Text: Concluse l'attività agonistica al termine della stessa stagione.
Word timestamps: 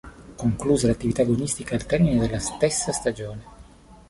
Concluse 0.35 0.85
l'attività 0.87 1.21
agonistica 1.21 1.75
al 1.75 1.85
termine 1.85 2.17
della 2.17 2.39
stessa 2.39 2.91
stagione. 2.91 3.43